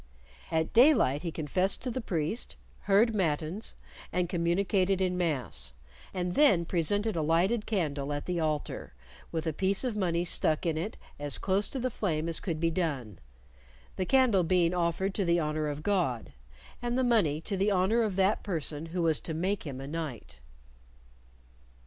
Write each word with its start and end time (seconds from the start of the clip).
At 0.49 0.73
daylight 0.73 1.21
he 1.21 1.31
confessed 1.31 1.83
to 1.83 1.91
the 1.91 2.01
priest, 2.01 2.55
heard 2.85 3.13
matins, 3.13 3.75
and 4.11 4.27
communicated 4.27 4.99
in 4.99 5.15
mass, 5.15 5.73
and 6.11 6.33
then 6.33 6.65
presented 6.65 7.15
a 7.15 7.21
lighted 7.21 7.67
candle 7.67 8.11
at 8.11 8.25
the 8.25 8.39
altar, 8.39 8.95
with 9.31 9.45
a 9.45 9.53
piece 9.53 9.83
of 9.83 9.95
money 9.95 10.25
stuck 10.25 10.65
in 10.65 10.75
it 10.75 10.97
as 11.19 11.37
close 11.37 11.69
to 11.69 11.77
the 11.79 11.91
flame 11.91 12.27
as 12.27 12.39
could 12.39 12.59
be 12.59 12.71
done, 12.71 13.19
the 13.95 14.05
candle 14.07 14.41
being 14.43 14.73
offered 14.73 15.13
to 15.13 15.23
the 15.23 15.39
honor 15.39 15.67
of 15.67 15.83
God, 15.83 16.33
and 16.81 16.97
the 16.97 17.03
money 17.03 17.39
to 17.41 17.55
the 17.55 17.69
honor 17.69 18.01
of 18.01 18.15
that 18.15 18.41
person 18.41 18.87
who 18.87 19.03
was 19.03 19.19
to 19.19 19.35
make 19.35 19.67
him 19.67 19.79
a 19.79 19.85
knight. 19.85 20.39